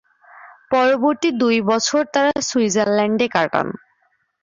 পরবর্তী 0.71 1.29
দুই 1.41 1.57
বছর 1.69 2.01
তারা 2.13 2.33
সুইজারল্যান্ডে 2.49 3.27
কাটান। 3.27 3.67